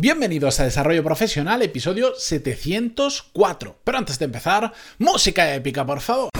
[0.00, 3.78] Bienvenidos a Desarrollo Profesional, episodio 704.
[3.82, 6.30] Pero antes de empezar, música épica, por favor.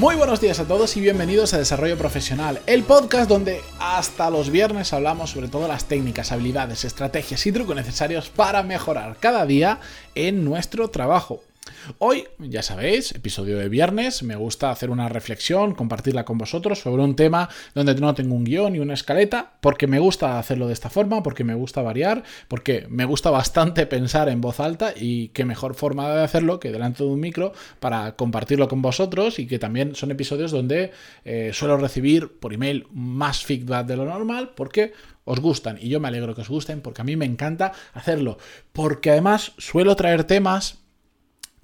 [0.00, 4.48] Muy buenos días a todos y bienvenidos a Desarrollo Profesional, el podcast donde hasta los
[4.48, 9.78] viernes hablamos sobre todo las técnicas, habilidades, estrategias y trucos necesarios para mejorar cada día
[10.14, 11.42] en nuestro trabajo.
[11.98, 17.02] Hoy, ya sabéis, episodio de viernes, me gusta hacer una reflexión, compartirla con vosotros sobre
[17.02, 20.72] un tema donde no tengo un guion ni una escaleta, porque me gusta hacerlo de
[20.72, 25.28] esta forma, porque me gusta variar, porque me gusta bastante pensar en voz alta y
[25.28, 29.46] qué mejor forma de hacerlo que delante de un micro para compartirlo con vosotros y
[29.46, 30.92] que también son episodios donde
[31.24, 34.92] eh, suelo recibir por email más feedback de lo normal porque
[35.24, 38.38] os gustan y yo me alegro que os gusten porque a mí me encanta hacerlo.
[38.72, 40.80] Porque además suelo traer temas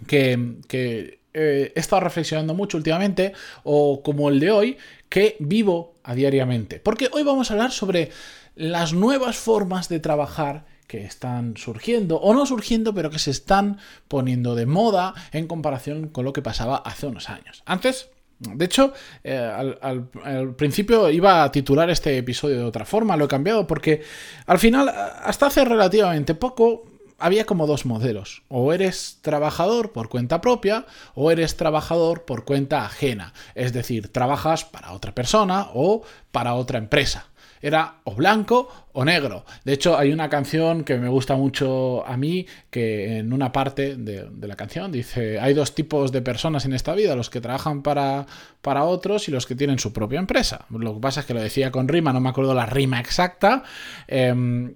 [0.07, 3.33] que, eh, he estado reflexionando mucho últimamente,
[3.65, 4.77] o como el de hoy,
[5.09, 6.81] que vivo a diariamente.
[6.81, 8.11] Porque hoy vamos a hablar sobre
[8.55, 13.79] las nuevas formas de trabajar que están surgiendo, o no surgiendo, pero que se están
[14.09, 17.63] poniendo de moda en comparación con lo que pasaba hace unos años.
[17.67, 18.93] Antes, de hecho,
[19.25, 19.79] eh, al,
[20.23, 24.03] al, principio iba a titular este episodio de otra forma, lo he cambiado porque
[24.47, 26.85] al final, hasta hace relativamente poco,
[27.19, 28.43] había como dos modelos.
[28.49, 33.33] O eres trabajador por cuenta propia o eres trabajador por cuenta ajena.
[33.55, 37.29] Es decir, trabajas para otra persona o para otra empresa.
[37.63, 39.45] Era o blanco o negro.
[39.65, 43.97] De hecho, hay una canción que me gusta mucho a mí, que en una parte
[43.97, 47.83] de, la canción dice, hay dos tipos de personas en esta vida, los que trabajan
[47.83, 48.27] para,
[48.61, 50.67] para otros y los que tienen su propia empresa.
[50.71, 53.65] Lo que pasa es que lo decía con rima, no me acuerdo la rima exacta.
[54.07, 54.75] Em,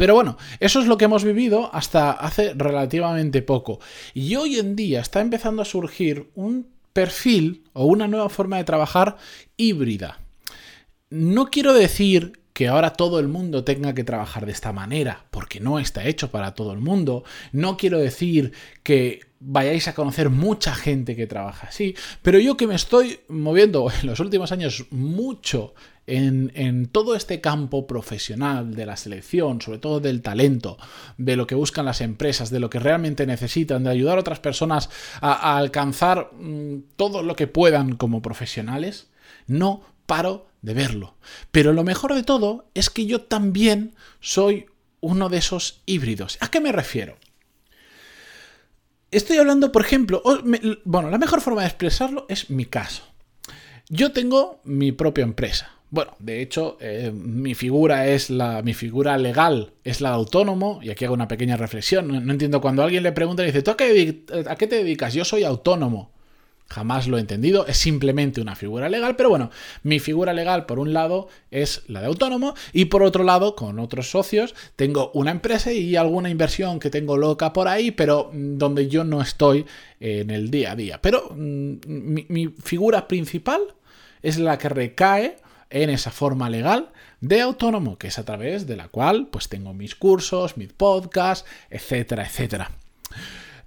[0.00, 3.80] pero bueno, eso es lo que hemos vivido hasta hace relativamente poco.
[4.14, 8.64] Y hoy en día está empezando a surgir un perfil o una nueva forma de
[8.64, 9.18] trabajar
[9.58, 10.18] híbrida.
[11.10, 15.60] No quiero decir que ahora todo el mundo tenga que trabajar de esta manera, porque
[15.60, 17.24] no está hecho para todo el mundo.
[17.52, 18.52] No quiero decir
[18.82, 23.90] que vayáis a conocer mucha gente que trabaja así, pero yo que me estoy moviendo
[24.00, 25.74] en los últimos años mucho
[26.06, 30.76] en, todo este campo profesional de la selección, sobre todo del talento,
[31.16, 34.40] de lo que buscan las empresas, de lo que realmente necesitan, de ayudar a otras
[34.40, 34.90] personas
[35.20, 39.08] a, alcanzar mm, todo lo que puedan como profesionales,
[39.46, 41.16] no paro de verlo.
[41.50, 44.66] Pero lo mejor de todo es que yo también soy
[45.00, 46.38] uno de esos híbridos.
[46.40, 47.16] ¿A qué me refiero?
[49.10, 50.22] Estoy hablando, por ejemplo,
[50.84, 53.02] bueno, la mejor forma de expresarlo es mi caso.
[53.88, 58.62] Yo tengo mi propia empresa, bueno, de hecho, eh, mi figura es la.
[58.62, 62.06] Mi figura legal es la de autónomo, y aquí hago una pequeña reflexión.
[62.26, 65.14] No, entiendo cuando alguien le pregunta y dice, ¿tú a a qué te dedicas?
[65.14, 66.12] Yo soy autónomo.
[66.70, 69.50] Jamás lo he entendido, es simplemente una figura legal, pero bueno,
[69.82, 73.80] mi figura legal por un lado es la de autónomo y por otro lado, con
[73.80, 78.56] otros socios, tengo una empresa y alguna inversión que tengo loca por ahí, pero mm,
[78.56, 79.66] donde yo no estoy
[79.98, 81.00] en el día a día.
[81.02, 83.60] Pero mm, mi, mi figura principal
[84.22, 85.36] es la que recae
[85.70, 89.74] en esa forma legal de autónomo, que es a través de la cual pues tengo
[89.74, 92.70] mis cursos, mis podcasts, etcétera, etcétera.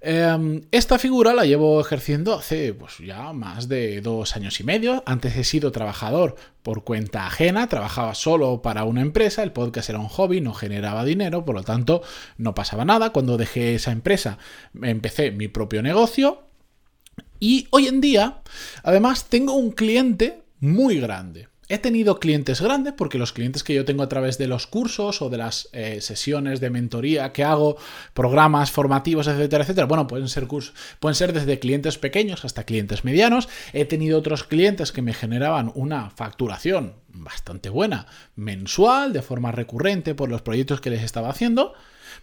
[0.06, 5.02] Em, esta figura la llevo ejerciendo hace pues, ya más de dos años y medio.
[5.06, 9.98] Antes he sido trabajador por cuenta ajena, trabajaba solo para una empresa, el podcast era
[9.98, 12.02] un hobby, no generaba dinero, por lo tanto
[12.36, 13.14] no pasaba nada.
[13.14, 14.36] Cuando dejé esa empresa
[14.82, 16.42] empecé mi propio negocio
[17.40, 18.42] y hoy en día
[18.82, 21.48] además tengo un cliente muy grande.
[21.68, 25.22] He tenido clientes grandes porque los clientes que yo tengo a través de los cursos
[25.22, 27.76] o de las eh, sesiones de mentoría que hago,
[28.12, 30.46] programas formativos, etcétera, etcétera, bueno, pueden ser
[31.00, 33.48] pueden ser desde clientes pequeños hasta clientes medianos.
[33.72, 40.14] He tenido otros clientes que me generaban una facturación bastante buena mensual, de forma recurrente
[40.14, 41.72] por los proyectos que les estaba haciendo,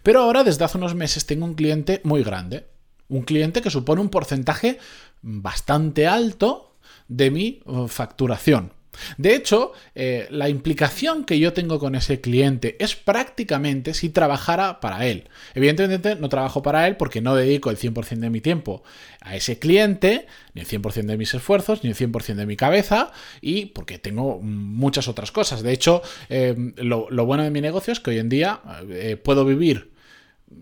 [0.02, 2.66] pero ahora desde hace unos meses tengo un cliente muy grande,
[3.08, 4.78] un cliente que supone un porcentaje
[5.20, 6.76] bastante alto
[7.08, 8.72] de mi uh, facturación.
[9.16, 14.80] De hecho, eh, la implicación que yo tengo con ese cliente es prácticamente si trabajara
[14.80, 15.28] para él.
[15.54, 18.82] Evidentemente no trabajo para él porque no dedico el 100% de mi tiempo
[19.20, 23.12] a ese cliente, ni el 100% de mis esfuerzos, ni el 100% de mi cabeza,
[23.40, 25.62] y porque tengo muchas otras cosas.
[25.62, 28.60] De hecho, eh, lo, bueno de mi negocio es que hoy en día
[28.90, 29.92] eh, puedo vivir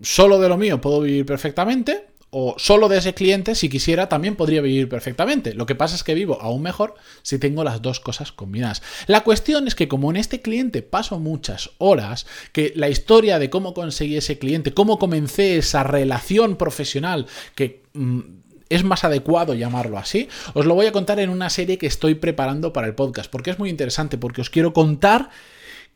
[0.02, 4.36] solo de lo mío, puedo vivir perfectamente, o solo de ese cliente, si quisiera, también
[4.36, 5.52] podría vivir perfectamente.
[5.54, 8.82] Lo que pasa es que vivo aún mejor si tengo las dos cosas combinadas.
[9.06, 13.50] La cuestión es que como en este cliente paso muchas horas, que la historia de
[13.50, 17.82] cómo conseguí ese cliente, cómo comencé esa relación profesional que...
[17.94, 18.20] Mm,
[18.68, 22.14] es más adecuado llamarlo así, os lo voy a contar en una serie que estoy
[22.14, 25.30] preparando para el podcast, porque es muy interesante, porque os quiero contar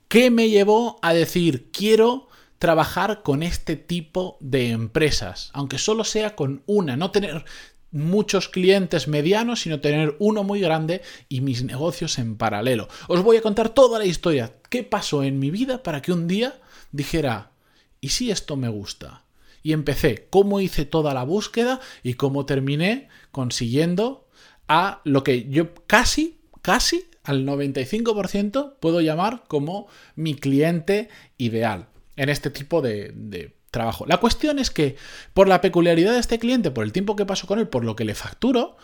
[0.08, 2.26] qué me llevó a decir, quiero
[2.58, 7.44] trabajar con este tipo de empresas, aunque solo sea con una, no tener
[7.90, 12.88] muchos clientes medianos, sino tener uno muy grande y mis negocios en paralelo.
[13.06, 16.26] Os voy a contar toda la historia, qué pasó en mi vida para que un
[16.26, 16.58] día
[16.90, 17.52] dijera,
[18.00, 19.24] ¿y si esto me gusta?
[19.62, 24.28] Y empecé, cómo hice toda la búsqueda y cómo terminé consiguiendo
[24.66, 29.86] a lo que yo casi, casi al 95% puedo llamar como
[30.16, 31.08] mi cliente
[31.38, 34.06] ideal en este tipo de, trabajo.
[34.06, 34.96] La cuestión es que,
[35.32, 37.96] por la peculiaridad de este cliente, por el tiempo que paso con él, por lo
[37.96, 38.76] que le facturo,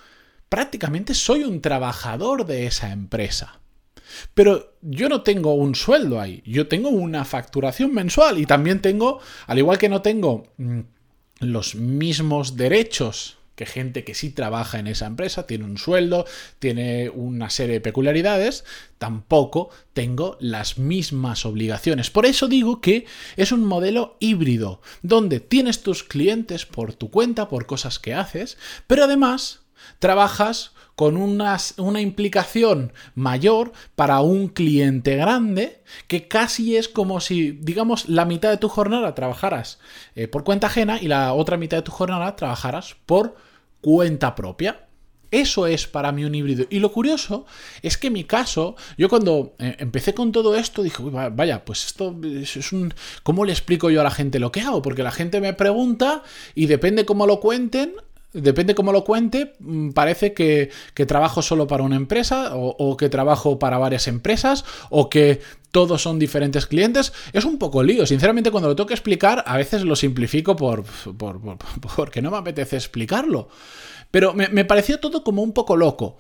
[0.49, 3.61] prácticamente soy un trabajador de esa empresa.
[4.35, 9.21] Pero yo no tengo un sueldo ahí, yo tengo una facturación mensual y también tengo,
[9.47, 10.81] al igual que no tengo mm,
[11.39, 16.25] los mismos derechos que gente que sí trabaja en esa empresa, tiene un sueldo,
[16.61, 18.65] tiene una serie de peculiaridades,
[18.97, 22.09] tampoco tengo las mismas obligaciones.
[22.09, 23.05] Por eso digo que
[23.37, 28.57] es un modelo híbrido, donde tienes tus clientes por tu cuenta, por cosas que haces,
[28.87, 29.61] pero además
[29.99, 38.09] trabajas con una implicación mayor para un cliente grande que casi es como si, digamos,
[38.09, 39.81] la mitad de tu jornada trabajaras
[40.15, 43.35] eh, por cuenta ajena y la otra mitad de tu jornada trabajaras por
[43.81, 44.87] cuenta propia.
[45.31, 46.67] Eso es para mí un híbrido.
[46.71, 47.47] Y lo curioso
[47.83, 51.87] es que en mi caso, yo cuando eh, empecé con todo esto, dije, vaya, pues
[51.87, 52.93] esto es un...
[53.23, 54.83] ¿Cómo le explico yo a la gente lo que hago?
[54.83, 56.25] Porque la gente me pregunta
[56.57, 57.95] y depende cómo lo cuenten,
[58.33, 60.71] Depende cómo lo cuente, mm, parece que,
[61.07, 66.19] trabajo solo para una empresa o, que trabajo para varias empresas o que todos son
[66.19, 67.13] diferentes clientes.
[67.33, 68.07] Es un poco lío.
[68.07, 70.85] Sinceramente, cuando lo tengo que explicar, a veces lo simplifico por,
[71.97, 73.49] porque no me apetece explicarlo.
[74.11, 76.17] Pero me, me pareció todo como un poco loco.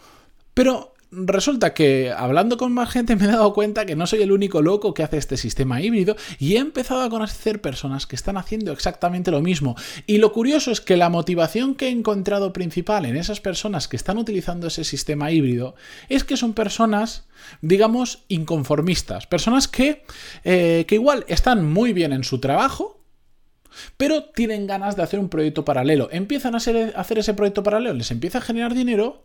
[0.54, 4.32] Pero resulta que hablando con más gente me he dado cuenta que no soy el
[4.32, 8.36] único loco que hace este sistema híbrido y he empezado a conocer personas que están
[8.36, 9.76] haciendo exactamente lo mismo.
[10.06, 13.96] Y lo curioso es que la motivación que he encontrado principal en esas personas que
[13.96, 15.74] están utilizando ese sistema híbrido
[16.08, 17.24] es que son personas
[17.60, 19.26] digamos, inconformistas.
[19.26, 20.02] Personas que,
[20.44, 23.00] eh, que igual están muy bien en su trabajo,
[23.96, 26.08] pero tienen ganas de hacer un proyecto paralelo.
[26.12, 29.24] Empiezan a hacer ese proyecto paralelo, les empieza a generar dinero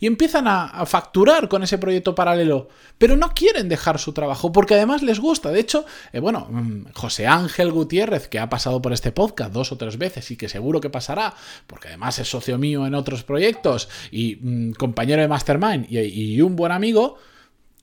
[0.00, 2.68] y empiezan a, facturar con ese proyecto paralelo,
[2.98, 5.50] pero no quieren dejar su trabajo porque además les gusta.
[5.50, 9.72] De hecho, eh, bueno, mm, José Ángel Gutiérrez, que ha pasado por este podcast dos
[9.72, 11.34] o tres veces y que seguro que pasará,
[11.66, 16.56] porque además es socio mío en otros proyectos y mm, compañero de Mastermind y un
[16.56, 17.18] buen amigo,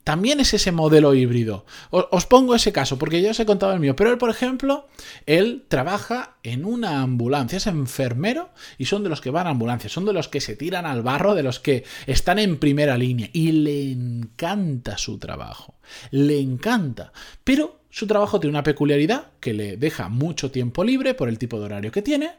[0.10, 1.68] también es ese modelo híbrido.
[1.92, 3.96] Os, pongo ese caso, porque ya os he contado el mío.
[3.96, 4.88] Pero él, por ejemplo,
[5.28, 9.94] él trabaja en una ambulancia, es enfermero y son de los que van a ambulancias,
[9.94, 13.30] son de los que se tiran al barro, de los que están en primera línea.
[13.34, 15.76] Y le encanta su trabajo.
[16.10, 17.14] Le encanta.
[17.44, 21.60] Pero su trabajo tiene una peculiaridad que le deja mucho tiempo libre por el tipo
[21.60, 22.32] de horario que tiene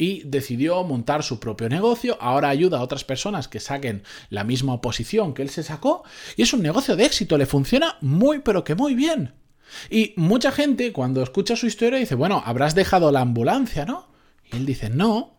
[0.00, 2.16] y decidió montar su propio negocio.
[2.22, 6.04] Ahora ayuda a otras personas que saquen la misma oposición que él se sacó
[6.36, 9.34] y es un negocio de éxito, le funciona muy pero que muy bien.
[9.90, 14.08] Y mucha gente cuando escucha su historia dice, bueno, habrás dejado la ambulancia, ¿no?
[14.50, 15.36] Y él dice, no,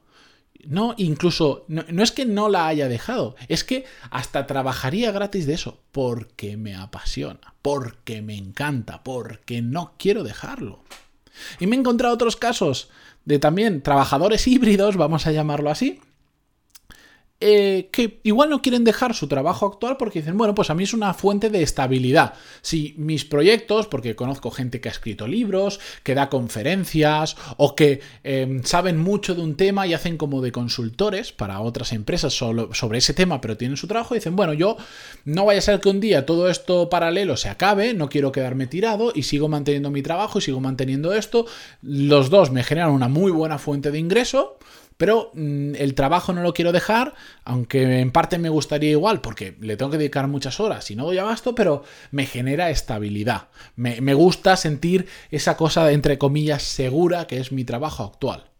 [0.64, 5.48] no, incluso, no, no, es que no la haya dejado, es que hasta trabajaría gratis
[5.48, 10.84] de eso, porque me apasiona, porque me encanta, porque no quiero dejarlo.
[11.60, 12.92] Y me he encontrado otros casos
[13.26, 16.00] de también trabajadores híbridos, vamos a llamarlo así,
[17.44, 20.84] eh, que igual no quieren dejar su trabajo actual porque dicen, bueno, pues a mí
[20.84, 22.36] es una fuente de estabilidad.
[22.62, 28.02] Si mis proyectos, porque conozco gente que ha escrito libros, que da conferencias o que
[28.24, 32.98] em, saben mucho de un tema y hacen como de consultores para otras empresas sobre
[33.00, 34.78] ese tema, pero tienen su trabajo y dicen, bueno, yo
[35.26, 38.68] no vaya a ser que un día todo esto paralelo se acabe, no quiero quedarme
[38.68, 41.48] tirado y sigo manteniendo mi trabajo y sigo manteniendo esto.
[41.82, 44.60] Los dos me generan una muy buena fuente de ingreso
[45.02, 49.58] pero mm, el trabajo no lo quiero dejar, aunque en parte me gustaría igual, porque
[49.60, 53.48] le tengo que dedicar muchas horas y no doy abasto, pero me genera estabilidad.
[53.76, 58.51] Me, me gusta sentir esa cosa, de, entre comillas, segura que es mi trabajo actual.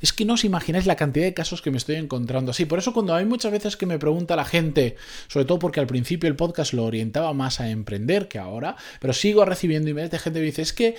[0.00, 2.64] Es que no os imagináis la cantidad de casos que me estoy encontrando así.
[2.64, 4.96] Por eso cuando hay muchas veces que me pregunta la gente,
[5.28, 9.12] sobre todo porque al principio el podcast lo orientaba más a emprender que ahora, pero
[9.12, 10.96] sigo recibiendo emails de gente que dice, es que,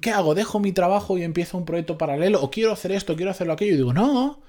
[0.00, 0.34] ¿qué hago?
[0.34, 2.40] ¿Dejo mi trabajo y empiezo un proyecto paralelo?
[2.42, 3.74] ¿O quiero hacer esto, quiero hacerlo aquello?
[3.74, 4.42] Y digo, no.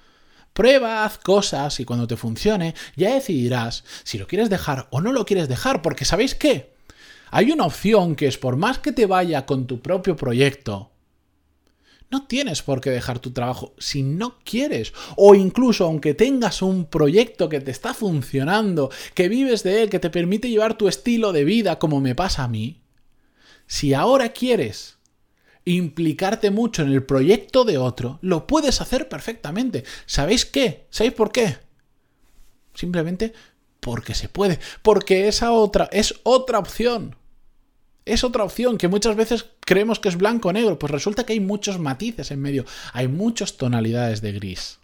[0.53, 5.13] Prueba, haz cosas y cuando te funcione ya decidirás si lo quieres dejar o no
[5.13, 6.74] lo quieres dejar, porque ¿sabéis qué?
[7.31, 10.91] Hay una opción que es por más que te vaya con tu propio proyecto,
[12.12, 14.94] no tienes por qué dejar tu trabajo si no quieres.
[15.16, 20.00] O incluso aunque tengas un proyecto que te está funcionando, que vives de él, que
[20.00, 22.82] te permite llevar tu estilo de vida como me pasa a mí,
[23.68, 24.98] si ahora quieres
[25.66, 29.84] implicarte mucho en el proyecto de otro, lo puedes hacer perfectamente.
[30.08, 30.88] ¿Sabéis qué?
[30.89, 31.58] ¿Sabéis por qué?
[32.74, 33.34] Simplemente
[33.80, 37.16] porque se puede, porque esa otra es otra opción
[38.10, 41.33] es otra opción que muchas veces creemos que es blanco o negro, pues resulta que
[41.33, 44.79] hay muchos matices en medio, hay muchas tonalidades de gris.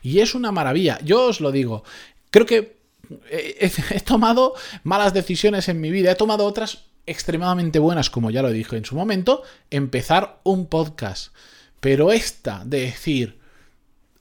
[0.00, 1.82] Y es una maravilla, yo os lo digo,
[2.30, 2.76] creo que
[3.32, 8.50] he, tomado malas decisiones en mi vida, he tomado otras extremadamente buenas, como ya lo
[8.50, 11.34] dije en su momento, empezar un podcast.
[11.80, 13.40] Pero esta de decir,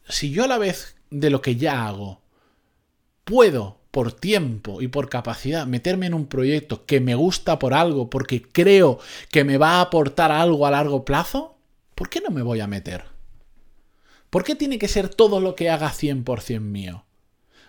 [0.10, 2.22] si yo a la vez de lo que ya hago
[3.24, 8.12] puedo por tiempo y por capacidad meterme en un proyecto que me gusta por algo,
[8.12, 9.00] porque creo
[9.32, 11.58] que me va a aportar algo a largo plazo,
[11.96, 13.06] ¿por qué no me voy a meter?
[14.30, 17.06] ¿Por qué tiene que ser todo lo que haga 100% mío?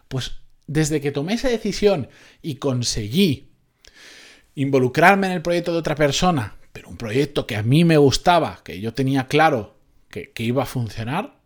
[0.09, 2.11] Pues desde que tomé esa decisión
[2.43, 3.49] y conseguí
[4.55, 8.61] involucrarme en el proyecto de otra persona, pero un proyecto que a mí me gustaba,
[8.65, 9.79] que yo tenía claro
[10.11, 11.41] que, iba a funcionar,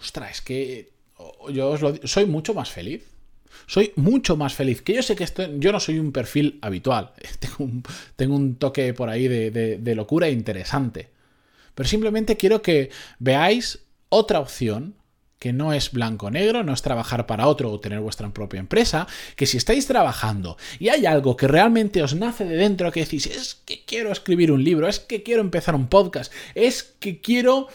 [0.00, 0.94] ostras, es que
[1.52, 3.12] yo os lo, soy mucho más feliz
[3.66, 4.82] soy mucho más feliz.
[4.82, 7.12] Que yo sé que esto, yo no soy un perfil habitual.
[8.16, 11.08] Tengo un, toque por ahí de, de locura interesante.
[11.74, 14.94] Pero simplemente quiero que veáis otra opción
[15.44, 19.06] que no es blanco-negro, no es trabajar para otro o tener vuestra propia empresa,
[19.36, 23.26] que si estáis trabajando y hay algo que realmente os nace de dentro, que decís,
[23.26, 27.68] es que quiero escribir un libro, es que quiero empezar un podcast, es que quiero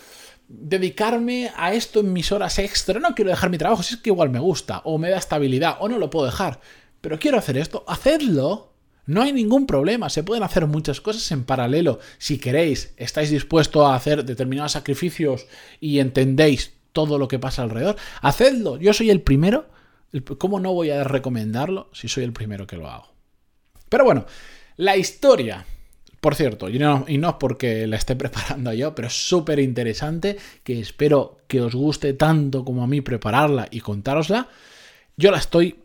[0.50, 3.00] dedicarme a esto en mis horas extra.
[3.00, 5.78] No quiero dejar mi trabajo, si es que igual me gusta, o me da estabilidad,
[5.80, 6.60] o no lo puedo dejar.
[7.00, 8.74] Pero quiero hacer esto, hacedlo.
[9.06, 12.00] No hay ningún problema, se pueden hacer muchas cosas en paralelo.
[12.18, 15.48] Si queréis, estáis dispuestos a hacer determinados sacrificios
[15.80, 18.78] y entendéis todo lo que pasa alrededor, hacedlo.
[18.78, 19.68] Yo soy el primero.
[20.40, 23.14] ¿Cómo no voy a recomendarlo si soy el primero que lo hago?
[23.90, 24.26] Pero bueno,
[24.78, 25.66] la historia
[26.22, 30.80] por cierto, y no, y porque la esté preparando yo, pero es súper interesante, que
[30.80, 34.50] espero que os guste tanto como a mí prepararla y contárosla.
[35.16, 35.76] Yo la estoy,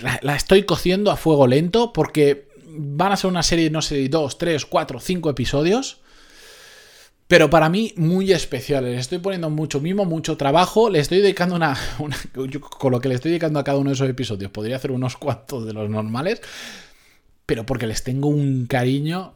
[0.00, 4.36] la, estoy cociendo a fuego lento porque van a ser una serie, no sé, dos,
[4.36, 6.00] tres, cuatro, cinco episodios.
[7.26, 8.92] Pero para mí muy especiales.
[8.92, 10.90] Le estoy poniendo mucho mimo, mucho trabajo.
[10.90, 11.74] Le estoy dedicando una,
[12.78, 14.50] Con lo que le estoy dedicando a cada uno de esos episodios.
[14.50, 16.42] Podría hacer unos cuantos de los normales.
[17.46, 19.34] Pero porque les tengo un cariño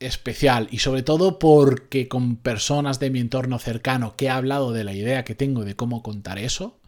[0.00, 4.84] especial y sobre todo porque con personas de mi entorno cercano que he hablado de
[4.84, 6.78] la idea que tengo de cómo contar eso,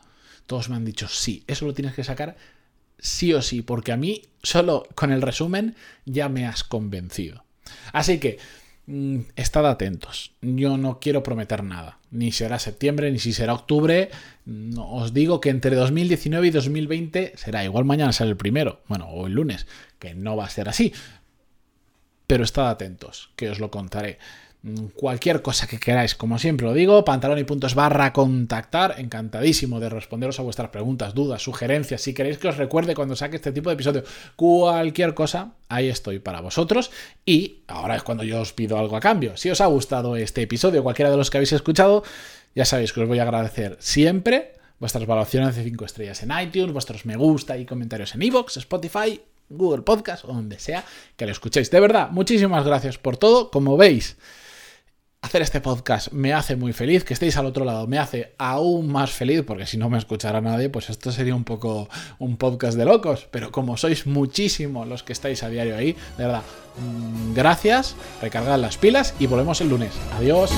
[0.46, 2.36] todos me han dicho, sí, eso lo tienes que sacar
[2.98, 5.74] sí o sí, porque a mí solo con el resumen
[6.06, 7.44] ya me has convencido.
[7.92, 8.38] Así que,
[8.86, 14.10] mm, estad atentos, yo no quiero prometer nada, ni será septiembre, ni si será octubre,
[14.76, 19.26] os digo que entre 2019 y 2020 será, igual mañana será el primero, bueno, o
[19.26, 19.66] el lunes,
[19.98, 20.92] que no va a ser así,
[22.32, 24.16] pero estad atentos, que os lo contaré.
[24.62, 29.80] Mm, cualquier cosa que queráis, como siempre lo digo, pantalón y puntos barra contactar, encantadísimo
[29.80, 33.52] de responderos a vuestras preguntas, dudas, sugerencias, si queréis que os recuerde cuando saque este
[33.52, 34.02] tipo de episodio,
[34.34, 36.90] cualquier cosa, ahí estoy para vosotros
[37.26, 39.36] y ahora es cuando yo os pido algo a cambio.
[39.36, 42.02] Si os ha gustado este episodio, cualquiera de los que habéis escuchado,
[42.54, 46.72] ya sabéis que os voy a agradecer siempre vuestras valoraciones de 5 estrellas en iTunes,
[46.72, 49.20] vuestros me gusta y comentarios en iVoox, Spotify
[49.52, 50.84] Google Podcast o donde sea
[51.16, 51.70] que lo escuchéis.
[51.70, 53.50] De verdad, muchísimas gracias por todo.
[53.50, 54.16] Como veis,
[55.22, 58.88] hacer este podcast me hace muy feliz, que estéis al otro lado me hace aún
[58.88, 62.76] más feliz, porque si no me escuchara nadie, pues esto sería un poco un podcast
[62.76, 66.42] de locos, pero como sois muchísimos los que estáis a diario ahí, de verdad,
[66.78, 69.92] mm, gracias, recargad las pilas y volvemos el lunes.
[70.16, 70.50] Adiós.